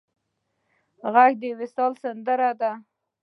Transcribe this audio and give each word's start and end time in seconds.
غږ 1.13 1.31
د 1.41 1.43
وصل 1.59 1.91
سندره 2.03 2.51
ده 2.59 2.71